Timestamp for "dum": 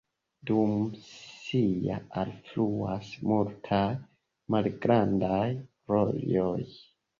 0.51-0.71